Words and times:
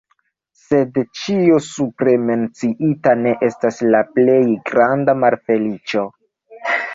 Sed 0.59 0.95
ĉio 1.17 1.59
supre 1.65 2.15
menciita 2.29 3.13
ne 3.19 3.35
estas 3.49 3.79
la 3.97 4.01
plej 4.17 4.39
granda 4.71 5.17
malfeliĉo. 5.27 6.07